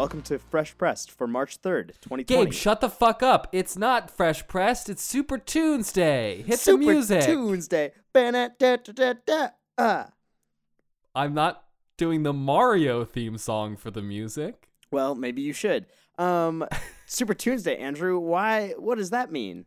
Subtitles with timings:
[0.00, 2.24] welcome to Fresh Pressed for March 3rd, 2020.
[2.24, 3.48] Gabe, shut the fuck up.
[3.52, 4.88] It's not Fresh Pressed.
[4.88, 6.42] It's Super Tunes Day.
[6.46, 7.24] Hit Super the music.
[7.24, 7.92] Tuesday.
[8.14, 9.48] Ba-da-da-da-da-da.
[9.76, 10.08] Ah.
[11.14, 11.64] I'm not
[11.98, 14.70] doing the Mario theme song for the music.
[14.90, 15.84] Well, maybe you should.
[16.16, 16.66] Um,
[17.04, 18.18] Super Tuesday, Andrew.
[18.18, 18.72] Why?
[18.78, 19.66] What does that mean?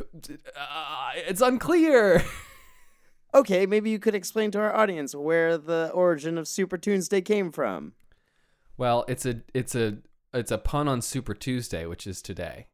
[0.00, 2.24] Uh, it's unclear.
[3.34, 7.52] Okay, maybe you could explain to our audience where the origin of Super Tuesday came
[7.52, 7.92] from.
[8.76, 9.98] Well, it's a it's a
[10.34, 12.66] it's a pun on Super Tuesday, which is today.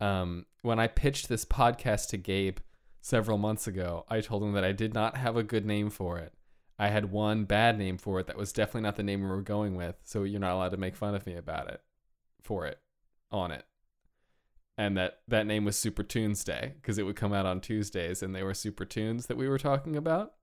[0.00, 2.58] Um, when I pitched this podcast to Gabe
[3.00, 6.18] several months ago, I told him that I did not have a good name for
[6.18, 6.32] it.
[6.78, 9.40] I had one bad name for it that was definitely not the name we were
[9.40, 11.80] going with, so you're not allowed to make fun of me about it
[12.42, 12.78] for it
[13.30, 13.64] on it.
[14.78, 18.22] And that that name was Super Tunes Day because it would come out on Tuesdays
[18.22, 20.34] and they were Super Tunes that we were talking about.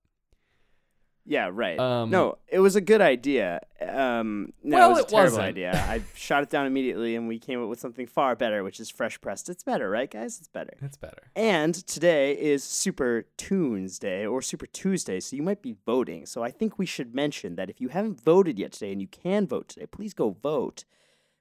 [1.25, 1.79] Yeah, right.
[1.79, 3.61] Um, no, it was a good idea.
[3.81, 5.45] Um, no, Well, it was a it terrible wasn't.
[5.47, 5.71] idea.
[5.87, 8.89] I shot it down immediately, and we came up with something far better, which is
[8.89, 9.47] Fresh Pressed.
[9.47, 10.37] It's better, right, guys?
[10.39, 10.73] It's better.
[10.81, 11.23] It's better.
[11.33, 16.25] And today is Super Tunes Day or Super Tuesday, so you might be voting.
[16.25, 19.07] So I think we should mention that if you haven't voted yet today and you
[19.07, 20.83] can vote today, please go vote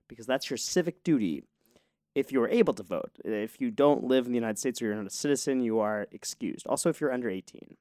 [0.09, 1.43] because that's your civic duty.
[2.15, 4.95] If you're able to vote, if you don't live in the United States or you're
[4.95, 6.67] not a citizen, you are excused.
[6.67, 7.77] Also, if you're under 18.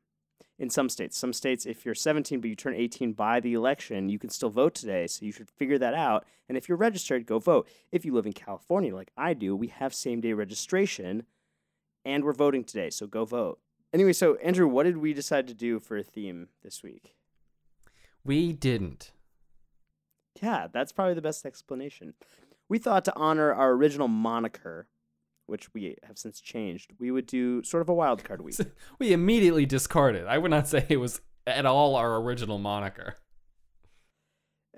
[0.62, 4.10] In some states, some states, if you're 17 but you turn 18 by the election,
[4.10, 5.08] you can still vote today.
[5.08, 6.24] So you should figure that out.
[6.48, 7.68] And if you're registered, go vote.
[7.92, 11.24] If you live in California, like I do, we have same day registration
[12.06, 13.58] and we're voting today, so go vote.
[13.92, 17.16] Anyway, so Andrew, what did we decide to do for a theme this week?
[18.24, 19.14] We didn't.
[20.44, 22.14] Yeah, that's probably the best explanation.
[22.70, 24.86] We thought to honor our original moniker,
[25.46, 28.56] which we have since changed, we would do sort of a wild card week.
[29.00, 30.28] We immediately discarded.
[30.28, 33.16] I would not say it was at all our original moniker.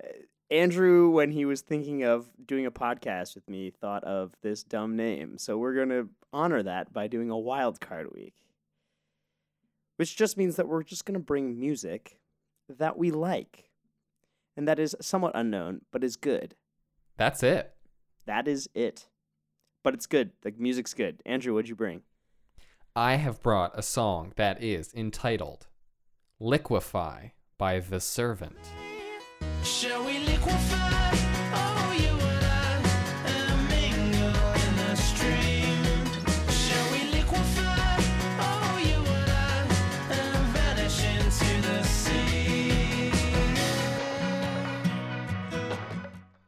[0.02, 0.08] Uh,
[0.50, 4.96] Andrew, when he was thinking of doing a podcast with me, thought of this dumb
[4.96, 5.38] name.
[5.38, 8.34] So we're going to honor that by doing a wild card week.
[9.96, 12.18] Which just means that we're just going to bring music
[12.68, 13.70] that we like
[14.56, 16.54] and that is somewhat unknown, but is good.
[17.16, 17.74] That's it.
[18.26, 19.06] That is it.
[19.84, 20.30] But it's good.
[20.42, 21.22] The music's good.
[21.24, 22.00] Andrew, what'd you bring?
[22.96, 25.66] I have brought a song that is entitled
[26.40, 28.56] Liquefy by The Servant.
[29.62, 31.03] Shall we liquefy?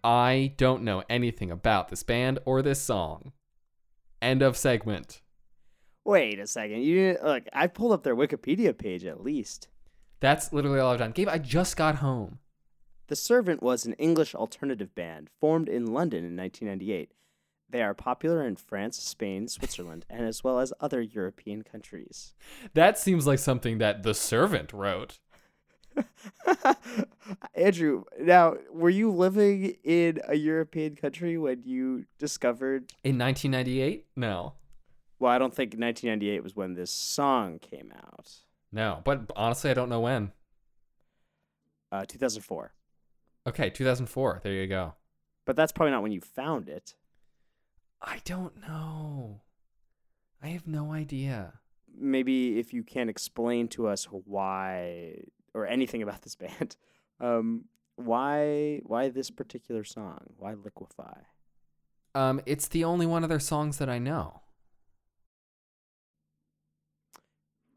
[0.07, 3.33] I don't know anything about this band or this song.
[4.23, 5.21] End of segment.
[6.05, 6.83] Wait a second.
[6.83, 9.67] You look, I pulled up their Wikipedia page at least.
[10.21, 11.11] That's literally all I've done.
[11.11, 12.39] Gabe, I just got home.
[13.09, 17.11] The Servant was an English alternative band formed in London in 1998.
[17.69, 22.33] They are popular in France, Spain, Switzerland, and as well as other European countries.
[22.75, 25.19] That seems like something that The Servant wrote.
[27.55, 32.93] Andrew, now, were you living in a European country when you discovered?
[33.05, 34.07] In 1998?
[34.17, 34.55] No.
[35.19, 38.31] Well, I don't think 1998 was when this song came out.
[38.71, 39.01] No.
[39.05, 40.33] But honestly, I don't know when.
[41.91, 42.73] Uh, 2004.
[43.47, 44.41] Okay, 2004.
[44.43, 44.95] There you go.
[45.45, 46.95] But that's probably not when you found it.
[48.03, 49.43] I don't know.
[50.43, 51.55] I have no idea.
[51.99, 55.25] Maybe if you can explain to us why
[55.57, 56.77] or anything about this band,
[57.21, 57.65] um,
[57.97, 60.21] why why this particular song?
[60.37, 61.23] Why Liquefy?
[62.15, 64.43] Um, it's the only one of their songs that I know.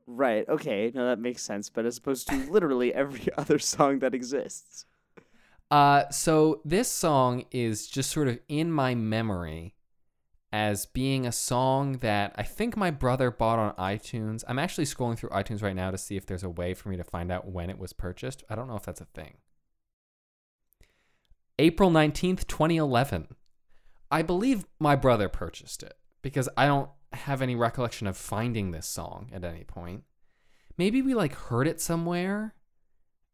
[0.06, 0.48] Right.
[0.50, 0.92] Okay.
[0.94, 1.70] No, that makes sense.
[1.70, 4.86] But as opposed to literally every other song that exists.
[5.72, 9.76] Uh, so this song is just sort of in my memory
[10.52, 14.44] as being a song that I think my brother bought on iTunes.
[14.48, 16.98] I'm actually scrolling through iTunes right now to see if there's a way for me
[16.98, 18.44] to find out when it was purchased.
[18.50, 19.38] I don't know if that's a thing.
[21.60, 23.36] April 19th, 2011.
[24.10, 28.88] I believe my brother purchased it because I don't have any recollection of finding this
[28.88, 30.04] song at any point.
[30.78, 32.56] Maybe we like heard it somewhere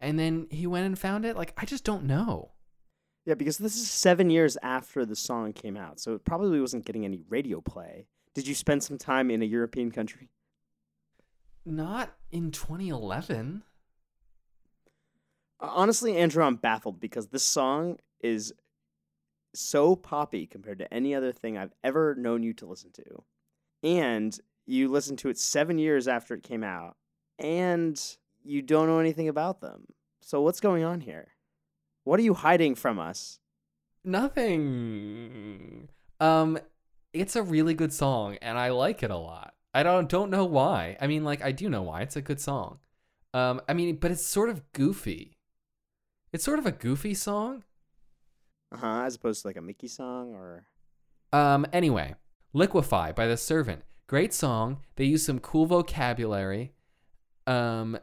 [0.01, 1.37] and then he went and found it.
[1.37, 2.51] Like, I just don't know.
[3.25, 6.85] Yeah, because this is seven years after the song came out, so it probably wasn't
[6.85, 8.07] getting any radio play.
[8.35, 10.29] Did you spend some time in a European country?
[11.65, 13.63] Not in 2011.
[15.59, 18.53] Uh, Honestly, Andrew, I'm baffled because this song is
[19.55, 23.23] so poppy compared to any other thing I've ever known you to listen to.
[23.81, 24.37] And
[24.67, 26.97] you listened to it seven years after it came out,
[27.39, 27.99] and
[28.43, 29.85] you don't know anything about them.
[30.21, 31.34] So, what's going on here?
[32.05, 33.39] What are you hiding from us?
[34.03, 35.89] Nothing.
[36.19, 36.59] Um,
[37.13, 39.55] it's a really good song, and I like it a lot.
[39.73, 40.97] I don't don't know why.
[41.01, 42.03] I mean, like I do know why.
[42.03, 42.79] It's a good song.
[43.33, 45.39] Um, I mean, but it's sort of goofy.
[46.31, 47.63] It's sort of a goofy song.
[48.71, 49.03] Uh huh.
[49.05, 50.67] As opposed to like a Mickey song or.
[51.33, 52.15] Um, anyway,
[52.53, 53.81] Liquefy by The Servant.
[54.07, 54.77] Great song.
[54.95, 56.71] They use some cool vocabulary.
[57.47, 57.97] Um,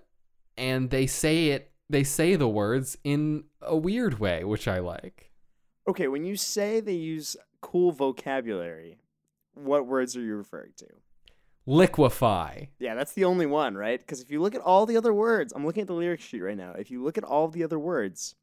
[0.59, 5.31] and they say it, they say the words in a weird way, which I like.
[5.89, 8.99] Okay, when you say they use cool vocabulary,
[9.55, 10.87] what words are you referring to?
[11.67, 12.67] Liquefy.
[12.79, 14.01] Yeah, that's the only one, right?
[14.01, 16.41] Because if you look at all the other words, I'm looking at the lyric sheet
[16.41, 16.73] right now.
[16.73, 18.35] If you look at all the other words,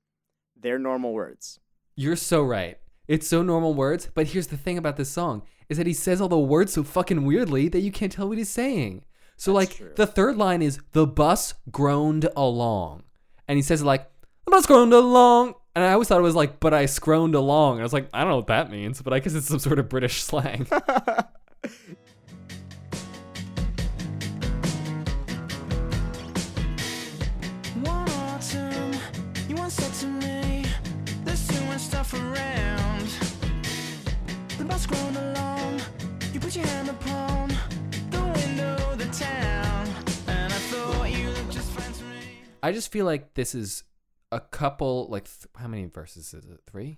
[0.60, 1.60] they're normal words.
[1.96, 2.78] You're so right.
[3.08, 6.22] It's so normal words, but here's the thing about this song is that he says
[6.22, 9.04] all the words so fucking weirdly that you can't tell what he's saying.
[9.36, 9.94] So That's like true.
[9.96, 13.04] the third line is the bus groaned along.
[13.50, 14.10] And he says like,
[14.48, 15.56] "I'm not groaned along.
[15.76, 17.74] And I always thought it was like, but I scroned along.
[17.74, 19.60] And I was like, I don't know what that means, but I guess it's some
[19.60, 20.68] sort of British slang.
[27.84, 28.94] One autumn,
[29.48, 30.66] you once said to me,
[31.24, 33.08] there's too much stuff around.
[34.58, 35.82] The bus groaned along,
[36.34, 37.50] you put your hand upon
[38.12, 39.59] the window of the town,
[42.62, 43.84] I just feel like this is
[44.32, 46.60] a couple like th- how many verses is it?
[46.68, 46.98] 3?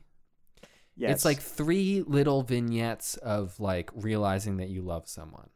[0.95, 1.11] yes.
[1.11, 5.49] It's like three little vignettes of like realizing that you love someone.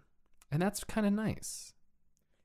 [0.52, 1.74] And that's kind of nice.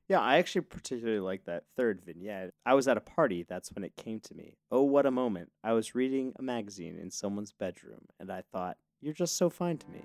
[0.09, 2.51] Yeah, I actually particularly like that third vignette.
[2.65, 4.57] I was at a party, that's when it came to me.
[4.69, 5.51] Oh, what a moment.
[5.63, 9.77] I was reading a magazine in someone's bedroom, and I thought, you're just so fine
[9.77, 10.01] to me.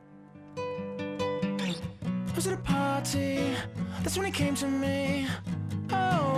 [0.59, 3.57] I was at a party,
[4.03, 5.27] that's when it came to me.
[5.91, 6.36] Oh,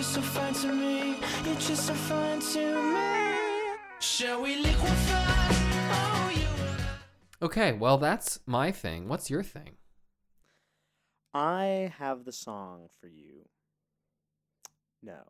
[0.00, 1.14] just so fine to me.
[1.44, 3.76] You're just so fine to me.
[3.98, 5.54] Shall we liquefy?
[5.92, 7.46] Oh, you.
[7.46, 9.08] Okay, well that's my thing.
[9.08, 9.72] What's your thing?
[11.34, 13.50] I have the song for you.
[15.02, 15.20] No.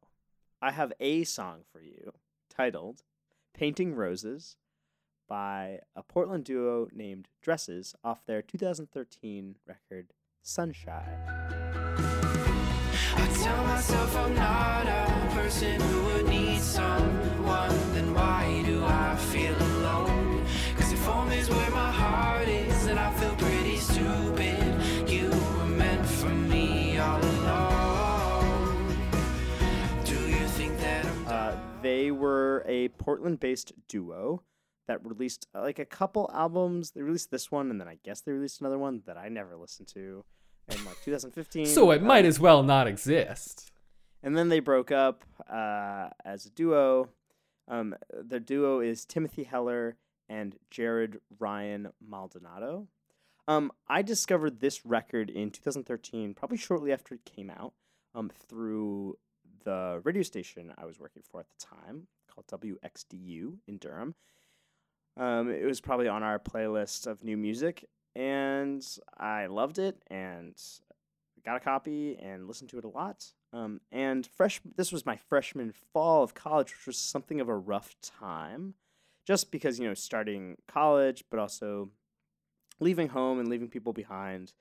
[0.62, 2.12] I have a song for you
[2.49, 3.02] titled
[3.52, 4.55] Painting Roses
[5.28, 10.12] by a Portland duo named Dresses off their 2013 record
[10.44, 11.89] Sunshine.
[13.42, 17.70] Tell myself I'm not a person who would need someone.
[17.94, 20.44] Then why do I feel alone?
[20.76, 25.10] Cause if home is where my heart is, then I feel pretty stupid.
[25.10, 28.96] You were meant for me all along.
[30.04, 34.43] Do you think that Uh, they were a Portland based duo
[34.86, 36.90] that released uh, like a couple albums.
[36.90, 39.56] They released this one, and then I guess they released another one that I never
[39.56, 40.25] listened to
[40.72, 41.67] in like 2015.
[41.67, 43.70] So it might Um, as well not exist.
[44.22, 47.08] And then they broke up uh, as a duo.
[47.69, 49.96] Um, their duo is Timothy Heller
[50.29, 52.89] and Jared Ryan Maldonado.
[53.48, 57.72] Um, I discovered this record in 2013, probably shortly after it came out,
[58.15, 59.19] um, through
[59.65, 64.15] the radio station I was working for at the time called WXDU in Durham.
[65.17, 68.86] Um, it was probably on our playlist of new music, and
[69.17, 70.55] I loved it and
[71.44, 73.26] got a copy and listened to it a lot.
[73.52, 77.56] Um, and fresh, this was my freshman fall of college, which was something of a
[77.56, 78.74] rough time,
[79.26, 81.90] just because you know starting college, but also
[82.79, 84.52] leaving home and leaving people behind.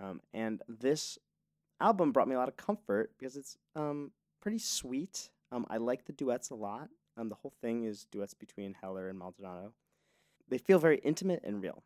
[0.00, 1.18] Um, and this
[1.80, 4.10] album brought me a lot of comfort because it's um,
[4.40, 5.30] pretty sweet.
[5.52, 6.88] Um, I like the duets a lot.
[7.16, 9.72] Um, the whole thing is duets between Heller and Maldonado.
[10.48, 11.84] They feel very intimate and real.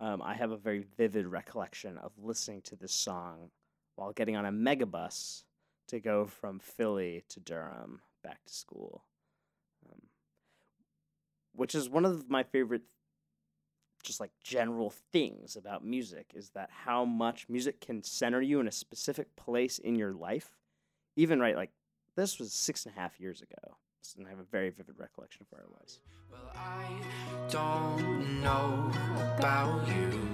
[0.00, 3.50] Um, I have a very vivid recollection of listening to this song
[3.96, 5.42] while getting on a megabus
[5.88, 9.04] to go from Philly to Durham back to school,
[9.84, 10.02] um,
[11.52, 12.82] which is one of my favorite,
[14.04, 18.68] just like general things about music is that how much music can center you in
[18.68, 20.56] a specific place in your life.
[21.16, 21.70] Even right, like
[22.14, 23.76] this was six and a half years ago,
[24.16, 25.98] and I have a very vivid recollection of where I was.
[26.30, 29.07] Well, I don't know
[29.38, 30.28] about you.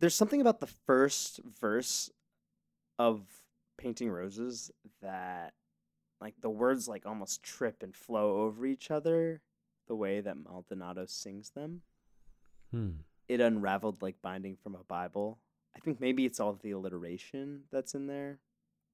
[0.00, 2.10] There's something about the first verse
[2.98, 3.22] of
[3.78, 5.54] painting roses that
[6.20, 9.40] like the words like almost trip and flow over each other
[9.86, 11.82] the way that Maldonado sings them.
[12.70, 12.90] Hmm.
[13.28, 15.38] It unraveled like binding from a Bible.
[15.76, 18.38] I think maybe it's all the alliteration that's in there.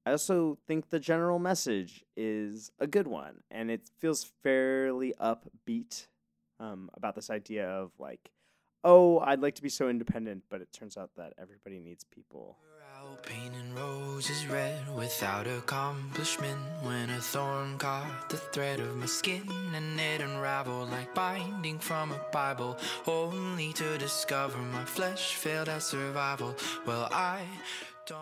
[0.07, 6.07] I also think the general message is a good one, and it feels fairly upbeat
[6.59, 8.31] um, about this idea of like,
[8.83, 12.57] oh, I'd like to be so independent, but it turns out that everybody needs people.
[14.21, 19.49] Out painting roses red without accomplishment when a thorn caught the thread of my skin
[19.75, 25.83] and it unraveled like binding from a Bible only to discover my flesh failed at
[25.83, 26.55] survival
[26.87, 27.43] well I
[28.07, 28.19] don't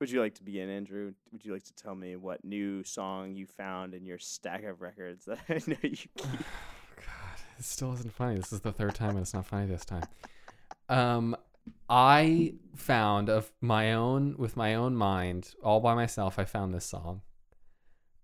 [0.00, 1.12] Would you like to begin, Andrew?
[1.32, 4.80] Would you like to tell me what new song you found in your stack of
[4.80, 6.16] records that I know you keep?
[6.96, 8.36] God, it still isn't funny.
[8.36, 10.04] This is the third time, and it's not funny this time.
[10.88, 11.36] Um,
[11.94, 16.38] I found of my own, with my own mind, all by myself.
[16.38, 17.20] I found this song.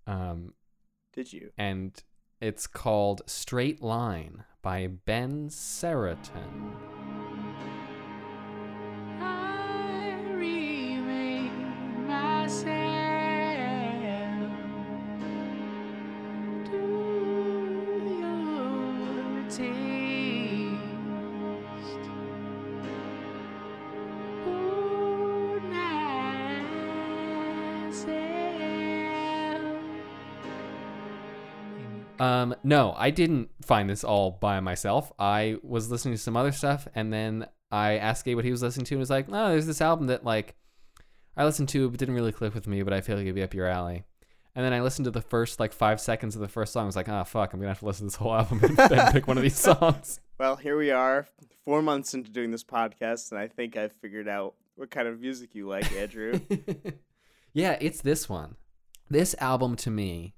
[0.07, 0.55] Um,
[1.13, 1.51] Did you?
[1.59, 1.93] and
[2.41, 6.73] it's called "Straight Line" by Ben Seretan.
[9.21, 12.78] I remain myself.
[32.21, 35.13] Um, no, I didn't find this all by myself.
[35.19, 38.63] I was listening to some other stuff, and then I asked Gabe what he was
[38.63, 40.57] listening to, and was like, "Oh, there's this album that like
[41.37, 43.43] I listened to, but didn't really click with me, but I feel like it'd be
[43.43, 44.05] up your alley."
[44.55, 46.85] And then I listened to the first like five seconds of the first song.
[46.85, 48.77] I was like, "Ah, fuck, I'm gonna have to listen to this whole album and
[48.77, 51.27] then pick one of these songs." Well, here we are,
[51.65, 55.21] four months into doing this podcast, and I think I've figured out what kind of
[55.21, 56.41] music you like, Andrew.
[57.53, 58.57] yeah, it's this one.
[59.11, 60.35] This album to me,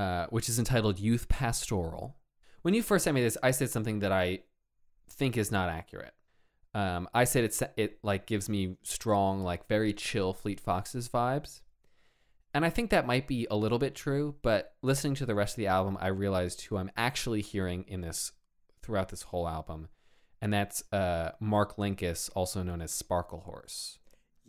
[0.00, 2.16] uh, which is entitled Youth Pastoral.
[2.62, 4.44] When you first sent me this, I said something that I
[5.10, 6.14] think is not accurate.
[6.72, 11.60] Um, I said it's it like gives me strong, like very chill Fleet Foxes vibes.
[12.54, 15.52] And I think that might be a little bit true, but listening to the rest
[15.52, 18.32] of the album, I realized who I'm actually hearing in this
[18.82, 19.88] throughout this whole album.
[20.40, 23.98] And that's uh, Mark Linkous, also known as Sparklehorse.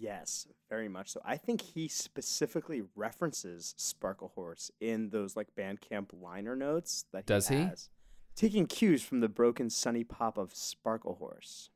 [0.02, 1.22] Yes, very much so.
[1.24, 7.50] I think he specifically references Sparklehorse in those like Bandcamp liner notes that he Does
[7.50, 7.58] he?
[7.58, 7.90] has.
[8.36, 11.70] Taking cues from the broken sunny pop of Sparklehorse.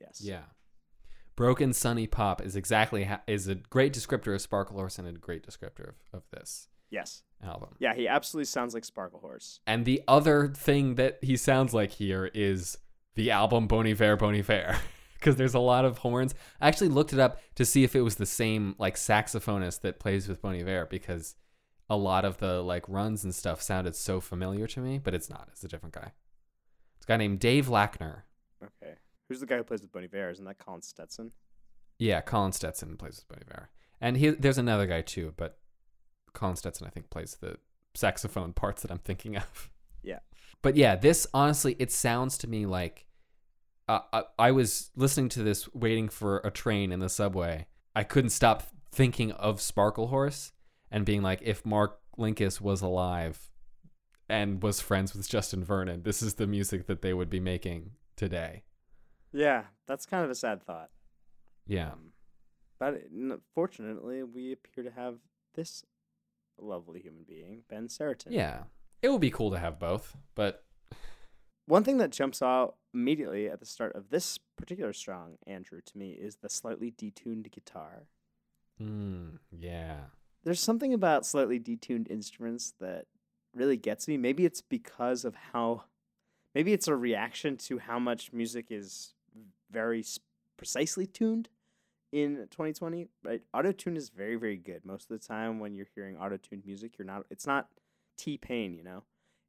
[0.00, 0.22] Yes.
[0.22, 0.44] Yeah.
[1.36, 5.46] Broken Sunny Pop is exactly ha- is a great descriptor of Sparklehorse and a great
[5.46, 7.22] descriptor of, of this Yes.
[7.42, 7.76] album.
[7.78, 9.60] Yeah, he absolutely sounds like Sparklehorse.
[9.66, 12.76] And the other thing that he sounds like here is
[13.14, 14.78] the album Bon Iver Bon Iver.
[15.20, 16.34] Because there's a lot of horns.
[16.60, 20.00] I actually looked it up to see if it was the same like saxophonist that
[20.00, 21.36] plays with Bon Iver because
[21.90, 25.28] a lot of the like runs and stuff sounded so familiar to me, but it's
[25.28, 25.48] not.
[25.52, 26.12] It's a different guy.
[26.96, 28.22] It's a guy named Dave Lackner.
[28.62, 28.94] Okay.
[29.28, 30.30] Who's the guy who plays with Bon Iver?
[30.30, 31.32] Isn't that Colin Stetson?
[31.98, 33.70] Yeah, Colin Stetson plays with Bon Iver.
[34.00, 35.58] And he, there's another guy too, but
[36.32, 37.56] Colin Stetson, I think, plays the
[37.94, 39.70] saxophone parts that I'm thinking of.
[40.02, 40.20] Yeah.
[40.62, 43.04] But yeah, this honestly, it sounds to me like
[43.90, 47.66] uh, I, I was listening to this waiting for a train in the subway.
[47.94, 50.52] I couldn't stop thinking of Sparklehorse
[50.92, 53.50] and being like, if Mark Linkous was alive
[54.28, 57.90] and was friends with Justin Vernon, this is the music that they would be making
[58.16, 58.62] today.
[59.32, 60.90] Yeah, that's kind of a sad thought.
[61.66, 61.90] Yeah.
[61.92, 62.12] Um,
[62.78, 63.02] but
[63.54, 65.16] fortunately, we appear to have
[65.54, 65.84] this
[66.58, 68.28] lovely human being, Ben Seretan.
[68.30, 68.62] Yeah.
[69.02, 70.64] It would be cool to have both, but
[71.70, 75.96] One thing that jumps out immediately at the start of this particular song, Andrew, to
[75.96, 78.08] me, is the slightly detuned guitar.
[78.82, 79.98] Mm, yeah.
[80.42, 83.04] There's something about slightly detuned instruments that
[83.54, 84.16] really gets me.
[84.16, 85.84] Maybe it's because of how,
[86.56, 89.14] maybe it's a reaction to how much music is
[89.70, 90.04] very
[90.56, 91.50] precisely tuned
[92.10, 93.06] in 2020.
[93.22, 94.84] Right, auto tune is very very good.
[94.84, 97.26] Most of the time when you're hearing auto tuned music, you're not.
[97.30, 97.68] It's not
[98.18, 99.04] T Pain, you know.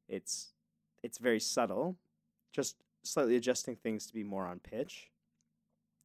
[0.07, 0.53] It's
[1.01, 1.97] it's very subtle,
[2.51, 5.09] just slightly adjusting things to be more on pitch.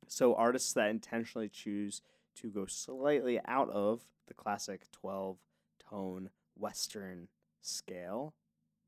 [0.09, 2.03] So artists that intentionally choose
[2.37, 5.39] to go slightly out of the classic 12
[5.91, 7.29] tone western
[7.61, 8.35] scale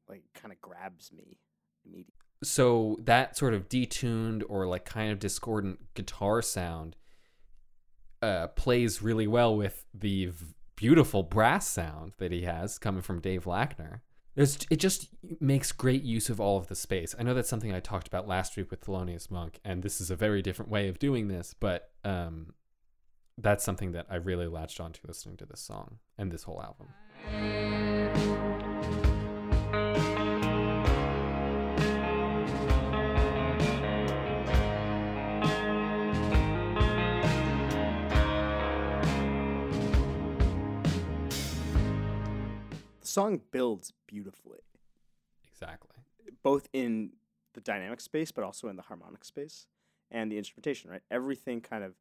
[0.08, 1.38] like kind of grabs me
[1.84, 2.14] immediately.
[2.42, 6.96] So that sort of detuned or like kind of discordant guitar sound
[8.22, 13.20] uh, plays really well with the v- beautiful brass sound that he has coming from
[13.20, 14.00] Dave Lackner.
[14.35, 15.08] There's, it just
[15.40, 17.14] makes great use of all of the space.
[17.18, 20.11] I know that's something I talked about last week with Thelonious Monk, and this is
[20.11, 22.54] a very different way of doing this, but um,
[23.37, 28.67] that's something that I really latched onto listening to this song and this whole album.
[43.18, 44.60] Song builds beautifully,
[45.50, 45.96] Exactly.
[46.44, 47.10] both in
[47.54, 49.66] the dynamic space, but also in the harmonic space
[50.10, 50.90] and the instrumentation.
[50.90, 51.94] Right, everything kind of.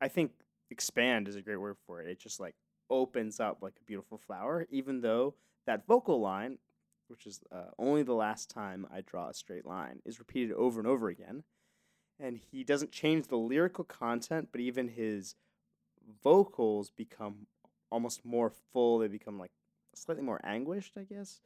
[0.00, 0.30] I think
[0.70, 2.08] expand is a great word for it.
[2.08, 2.54] It just like
[2.88, 5.34] opens up like a beautiful flower, even though
[5.66, 6.58] that vocal line,
[7.08, 10.78] which is uh, only the last time I draw a straight line, is repeated over
[10.78, 11.42] and over again.
[12.20, 15.34] And he doesn't change the lyrical content, but even his
[16.22, 17.48] vocals become
[17.90, 19.00] almost more full.
[19.00, 19.50] They become like
[19.96, 21.40] slightly more anguished, I guess.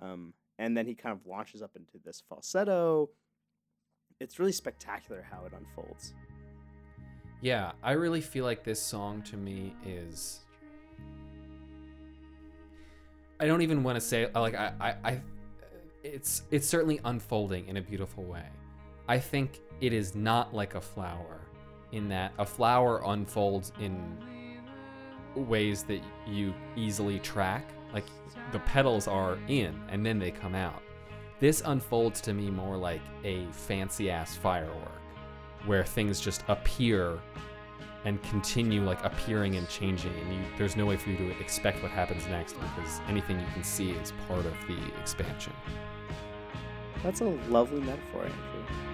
[0.00, 3.10] Um, and then he kind of launches up into this falsetto.
[4.20, 6.14] It's really spectacular how it unfolds.
[7.40, 10.40] Yeah, I really feel like this song to me is.
[13.40, 15.20] I don't even want to say like I, I, I
[16.02, 18.46] it's it's certainly unfolding in a beautiful way.
[19.08, 21.40] I think it is not like a flower
[21.92, 23.98] in that a flower unfolds in
[25.34, 27.68] ways that you easily track.
[27.94, 28.04] Like
[28.52, 30.82] the petals are in and then they come out.
[31.40, 35.00] This unfolds to me more like a fancy ass firework
[35.64, 37.18] where things just appear
[38.04, 41.82] and continue like appearing and changing and you, there's no way for you to expect
[41.82, 45.52] what happens next because anything you can see is part of the expansion.
[47.02, 48.93] That's a lovely metaphor, Andrew.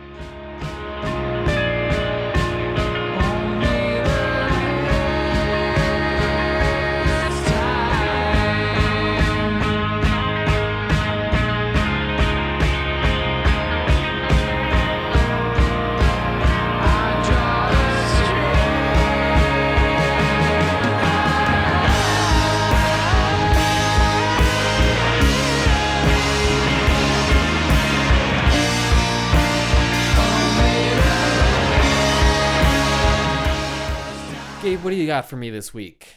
[34.90, 36.16] What do you got for me this week?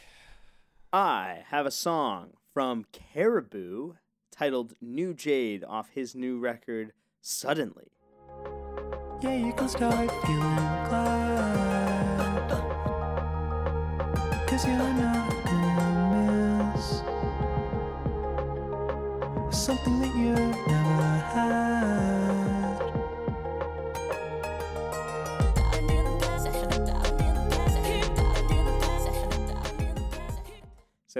[0.91, 3.93] I have a song from Caribou
[4.31, 7.91] titled New Jade off his new record, Suddenly.
[9.21, 10.55] Yeah, you can start feeling
[10.89, 12.49] glad.
[14.47, 17.03] Cause you're not gonna miss
[19.55, 22.02] something that you never had.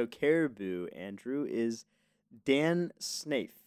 [0.03, 1.85] So, Caribou, Andrew, is
[2.43, 3.63] Dan Snaith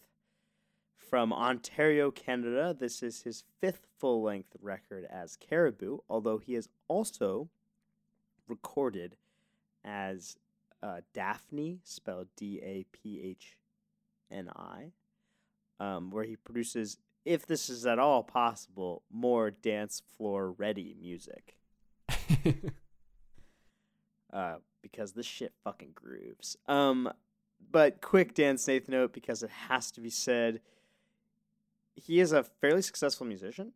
[0.99, 2.77] from Ontario, Canada.
[2.79, 7.49] This is his fifth full length record as Caribou, although he has also
[8.47, 9.17] recorded
[9.83, 10.37] as
[10.83, 13.57] uh, Daphni, spelled D A P H
[14.31, 14.93] N I,
[15.81, 21.57] um, where he produces, if this is at all possible, more dance floor ready music.
[24.35, 24.57] uh,
[24.93, 26.57] because this shit fucking grooves.
[26.67, 27.11] Um,
[27.71, 30.61] but quick Dan Snaith note because it has to be said.
[31.95, 33.73] He is a fairly successful musician,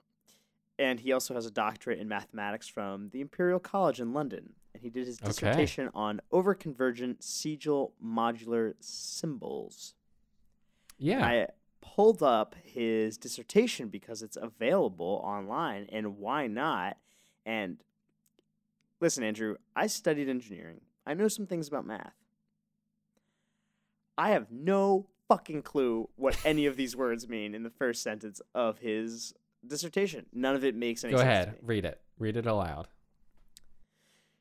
[0.78, 4.52] and he also has a doctorate in mathematics from the Imperial College in London.
[4.74, 5.28] And he did his Okay.
[5.28, 9.94] dissertation on overconvergent Siegel modular symbols.
[10.98, 11.24] yeah.
[11.26, 11.46] I
[11.80, 16.98] pulled up his dissertation because it's available online, and why not?
[17.46, 17.82] And
[19.00, 20.82] listen, Andrew, I studied engineering.
[21.10, 22.14] I know some things about math.
[24.16, 28.40] I have no fucking clue what any of these words mean in the first sentence
[28.54, 29.34] of his
[29.66, 30.26] dissertation.
[30.32, 31.26] None of it makes any Go sense.
[31.28, 31.58] ahead, To me.
[31.62, 32.00] read it.
[32.18, 32.86] Read it aloud.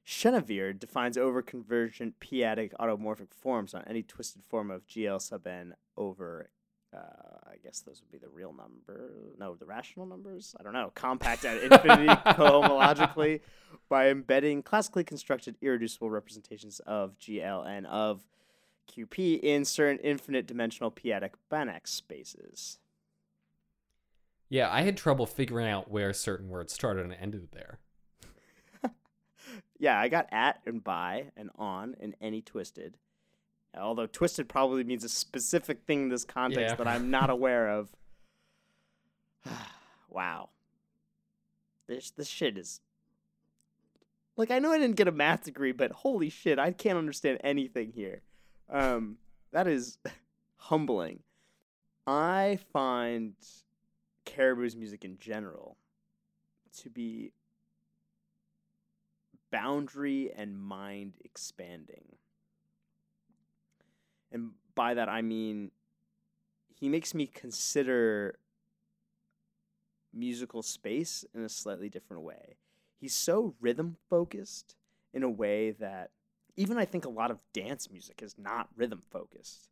[0.06, 6.50] Chenevier defines overconvergent p-adic automorphic forms on any twisted form of GL sub n over,
[6.94, 6.98] uh,
[7.48, 9.12] I guess those would be the real number.
[9.38, 10.56] No, the rational numbers?
[10.60, 10.92] I don't know.
[10.96, 13.42] Compact at infinity cohomologically
[13.90, 18.26] by embedding classically constructed irreducible representations of GLN of
[18.92, 22.80] QP in certain infinite dimensional p-adic Banach spaces.
[24.50, 27.80] Yeah, I had trouble figuring out where certain words started and ended there.
[29.82, 32.98] Yeah, I got at and by and on and any twisted.
[33.78, 36.76] Although twisted probably means a specific thing in this context Yeah.
[36.76, 37.90] that I'm not aware of.
[40.10, 40.50] wow.
[41.88, 42.82] This this shit is
[44.36, 47.40] like I know I didn't get a math degree, but holy shit, I can't understand
[47.44, 48.22] anything here.
[48.70, 49.18] Um
[49.52, 49.98] that is
[50.58, 51.20] humbling.
[52.08, 53.34] I find
[54.26, 55.78] Caribou's music in general
[56.78, 57.32] to be
[59.52, 62.04] boundary and mind expanding.
[64.32, 65.72] And by that I mean
[66.74, 68.40] he makes me consider
[70.14, 72.58] musical space in a slightly different way.
[73.00, 74.76] He's so rhythm focused
[75.14, 76.12] in a way that
[76.56, 79.70] even I think a lot of dance music is not rhythm focused.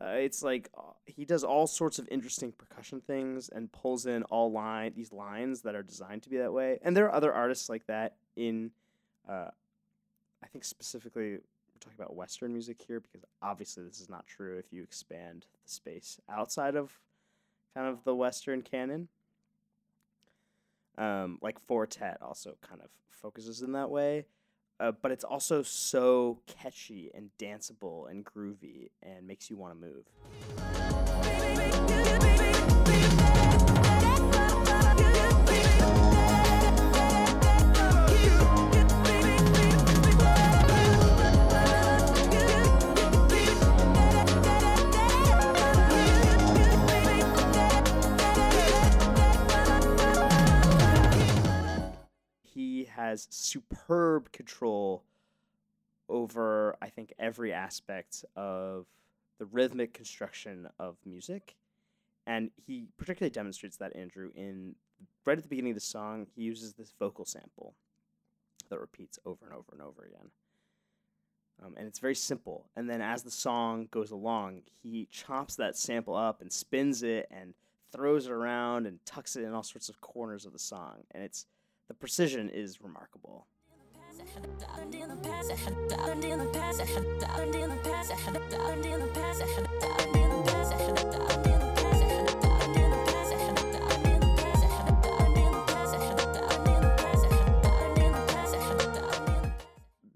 [0.00, 4.22] Uh, it's like uh, he does all sorts of interesting percussion things and pulls in
[4.24, 6.78] all line these lines that are designed to be that way.
[6.82, 8.72] And there are other artists like that in,
[9.28, 9.48] uh,
[10.42, 11.38] I think specifically
[11.86, 15.70] talking about Western music here because obviously this is not true if you expand the
[15.70, 16.92] space outside of
[17.74, 19.08] kind of the Western canon.
[20.98, 24.26] Um, like Four Tet also kind of focuses in that way
[24.78, 29.80] uh, but it's also so catchy and danceable and groovy and makes you want to
[29.80, 30.04] move.
[52.96, 55.04] Has superb control
[56.08, 58.86] over, I think, every aspect of
[59.38, 61.56] the rhythmic construction of music.
[62.26, 64.74] And he particularly demonstrates that, Andrew, in
[65.24, 67.74] right at the beginning of the song, he uses this vocal sample
[68.70, 70.30] that repeats over and over and over again.
[71.64, 72.66] Um, and it's very simple.
[72.76, 77.28] And then as the song goes along, he chops that sample up and spins it
[77.30, 77.54] and
[77.92, 81.04] throws it around and tucks it in all sorts of corners of the song.
[81.12, 81.46] And it's
[81.88, 83.46] the precision is remarkable.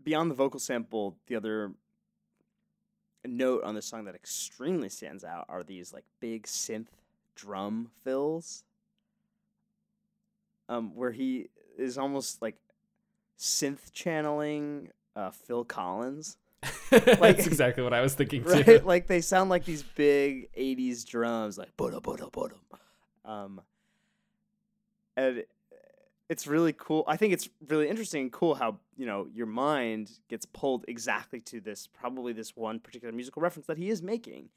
[0.02, 1.72] Beyond the vocal sample, the other
[3.24, 6.88] note on the song that extremely stands out are these like big synth
[7.36, 8.64] drum fills.
[10.68, 11.48] Um, where he
[11.80, 12.56] is almost like
[13.38, 16.36] synth channeling uh, Phil Collins.
[16.92, 17.04] like,
[17.38, 18.50] That's exactly what I was thinking too.
[18.50, 18.84] right?
[18.84, 22.54] like they sound like these big '80s drums, like boda boda boda.
[23.24, 23.62] Um,
[25.16, 25.44] and
[26.28, 27.04] it's really cool.
[27.08, 31.40] I think it's really interesting and cool how you know your mind gets pulled exactly
[31.40, 34.48] to this, probably this one particular musical reference that he is making.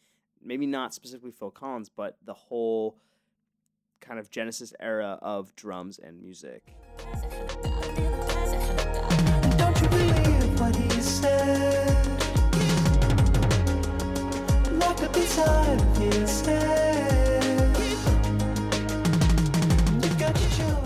[0.41, 2.97] Maybe not specifically Phil Collins, but the whole
[4.03, 6.75] kind of Genesis era of drums and music.
[9.57, 12.07] Don't you believe what he said?
[14.73, 17.77] Locked up inside of his head.
[20.03, 20.83] You got your.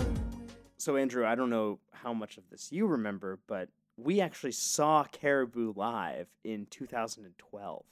[0.76, 5.02] So Andrew, I don't know how much of this you remember, but we actually saw
[5.02, 7.84] Caribou live in 2012.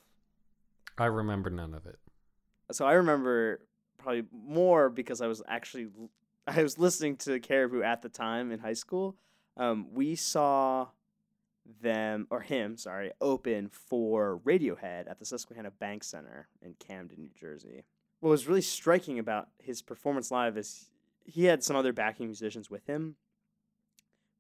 [0.99, 1.99] I remember none of it.
[2.71, 3.61] so I remember
[3.99, 5.89] probably more because I was actually
[6.47, 9.17] I was listening to Caribou at the time in high school.
[9.57, 10.89] Um, we saw
[11.81, 17.31] them or him, sorry, open for Radiohead at the Susquehanna Bank Center in Camden, New
[17.35, 17.85] Jersey.
[18.21, 20.91] What was really striking about his performance live is
[21.25, 23.17] he had some other backing musicians with him,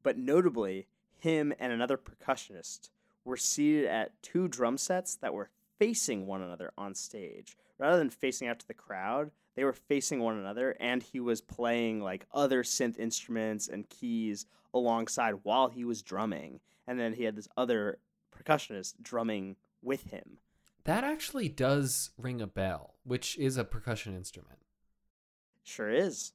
[0.02, 0.86] but notably,
[1.18, 2.90] him and another percussionist
[3.24, 7.56] were seated at two drum sets that were facing one another on stage.
[7.78, 11.40] Rather than facing out to the crowd, they were facing one another, and he was
[11.40, 16.60] playing like other synth instruments and keys alongside while he was drumming.
[16.86, 17.98] And then he had this other
[18.36, 20.38] percussionist drumming with him.
[20.84, 24.60] That actually does ring a bell, which is a percussion instrument.
[25.64, 26.32] Sure is.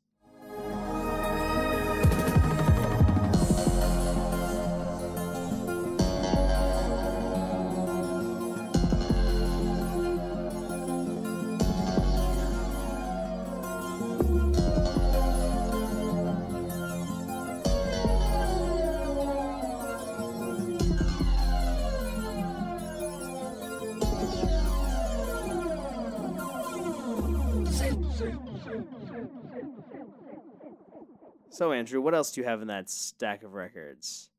[31.62, 34.32] So, Andrew, what else do you have in that stack of records?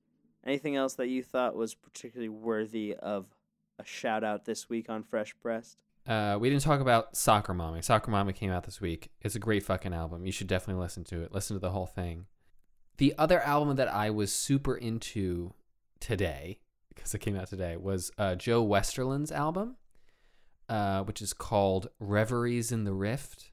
[0.44, 3.26] Anything else that you thought was particularly worthy of
[3.78, 5.78] a shout out this week on Fresh Pressed?
[6.04, 7.80] Uh, we didn't talk about Soccer Mommy.
[7.80, 9.12] Soccer Mommy came out this week.
[9.20, 10.26] It's a great fucking album.
[10.26, 11.30] You should definitely listen to it.
[11.30, 12.26] Listen to the whole thing.
[12.96, 15.54] The other album that I was super into
[16.00, 16.58] today,
[16.88, 19.76] because it came out today, was uh, Joe Westerlund's album,
[20.68, 23.51] uh, which is called Reveries in the Rift.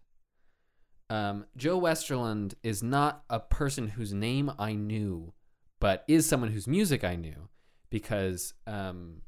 [1.09, 5.33] Um, Joe Westerlund is not a person whose name I knew,
[5.79, 7.49] but is someone whose music I knew
[7.89, 9.21] because um,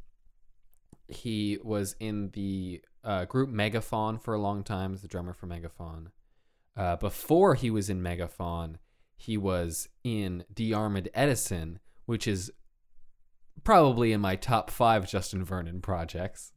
[1.07, 5.47] he was in the uh, group Megafaun for a long time as the drummer for
[5.47, 6.07] Megafaun.
[6.77, 8.75] Uh, before he was in Megafaun,
[9.17, 12.51] he was in DeYarmond Edison, which is
[13.63, 16.53] probably in my top five Justin Vernon projects.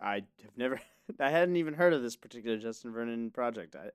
[0.00, 0.80] I have never
[1.20, 3.74] I hadn't even heard of this particular Justin Vernon project.
[3.74, 3.90] I,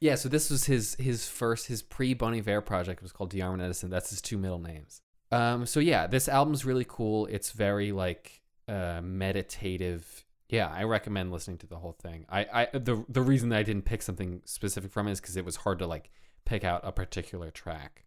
[0.00, 3.32] Yeah, so this was his his first his pre Bon Iver project it was called
[3.32, 3.90] DeYarmond Edison.
[3.90, 5.02] That's his two middle names.
[5.30, 7.26] Um, so yeah, this album's really cool.
[7.26, 10.24] It's very like uh, meditative.
[10.48, 12.24] Yeah, I recommend listening to the whole thing.
[12.28, 15.36] I, I the the reason that I didn't pick something specific from it is because
[15.36, 16.10] it was hard to like
[16.44, 18.04] pick out a particular track.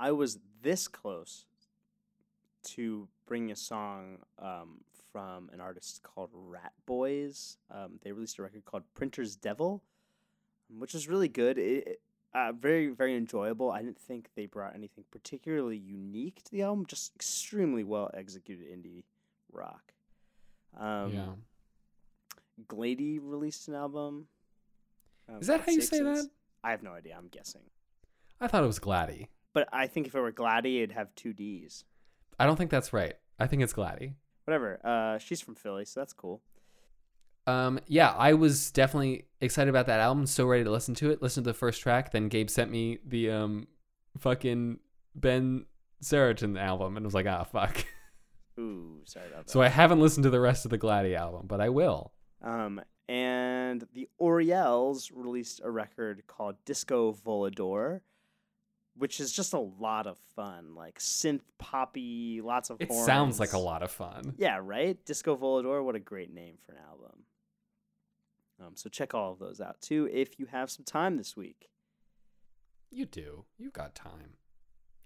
[0.00, 1.44] I was this close
[2.64, 4.80] to bringing a song um,
[5.12, 7.58] from an artist called Rat Boys.
[7.70, 9.82] Um, they released a record called Printer's Devil,
[10.76, 11.58] which is really good.
[11.58, 12.00] It,
[12.34, 13.70] uh, very, very enjoyable.
[13.70, 18.66] I didn't think they brought anything particularly unique to the album, just extremely well executed
[18.66, 19.04] indie
[19.52, 19.92] rock.
[20.78, 21.26] Um, yeah,
[22.68, 24.26] Glady released an album.
[25.28, 26.28] um, is that how you say that?
[26.62, 27.14] I have no idea.
[27.16, 27.62] I'm guessing.
[28.40, 29.28] I thought it was Gladdy.
[29.54, 31.84] But I think if it were Glady, it'd have two D's.
[32.38, 33.14] I don't think that's right.
[33.40, 34.14] I think it's Gladdy.
[34.44, 34.80] Whatever.
[34.84, 36.40] Uh, she's from Philly, so that's cool.
[37.48, 40.26] Um, yeah, I was definitely excited about that album.
[40.26, 41.22] So ready to listen to it.
[41.22, 42.12] Listen to the first track.
[42.12, 43.68] Then Gabe sent me the um,
[44.18, 44.80] fucking
[45.14, 45.64] Ben
[46.02, 47.84] Seretan album, and I was like, ah, fuck.
[48.58, 49.50] Ooh, sorry about that.
[49.50, 52.12] so I haven't listened to the rest of the Gladdy album, but I will.
[52.42, 58.00] um, and the Orielles released a record called Disco Volador,
[58.94, 62.76] which is just a lot of fun, like synth poppy, lots of.
[62.80, 63.06] It horns.
[63.06, 64.34] sounds like a lot of fun.
[64.36, 65.02] Yeah, right.
[65.06, 65.82] Disco Volador.
[65.82, 67.24] What a great name for an album.
[68.60, 71.68] Um, so check all of those out too if you have some time this week.
[72.90, 73.44] You do.
[73.58, 74.34] You've got time.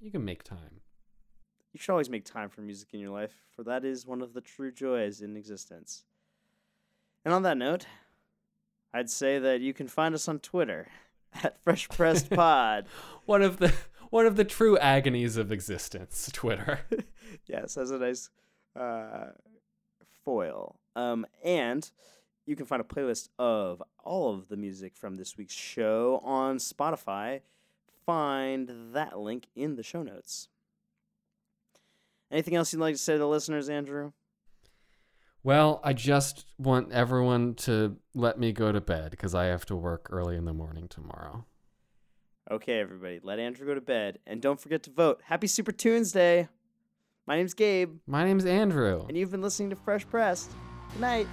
[0.00, 0.80] You can make time.
[1.72, 4.34] You should always make time for music in your life, for that is one of
[4.34, 6.04] the true joys in existence.
[7.24, 7.86] And on that note,
[8.92, 10.88] I'd say that you can find us on Twitter
[11.42, 12.86] at Fresh Pressed Pod.
[13.24, 13.72] One of the
[14.10, 16.28] one of the true agonies of existence.
[16.34, 16.80] Twitter.
[17.46, 18.28] yes, as a nice
[18.78, 19.28] uh,
[20.24, 20.76] foil.
[20.94, 21.90] Um, and
[22.46, 26.56] you can find a playlist of all of the music from this week's show on
[26.58, 27.40] Spotify.
[28.04, 30.48] Find that link in the show notes.
[32.30, 34.12] Anything else you'd like to say to the listeners, Andrew?
[35.44, 39.76] Well, I just want everyone to let me go to bed because I have to
[39.76, 41.44] work early in the morning tomorrow.
[42.50, 44.18] Okay, everybody, let Andrew go to bed.
[44.26, 45.20] And don't forget to vote.
[45.24, 46.48] Happy Super Tuesday!
[47.26, 49.04] My name's Gabe, My name's Andrew.
[49.08, 50.50] and you've been listening to Fresh Pressed.
[50.92, 51.28] Good night.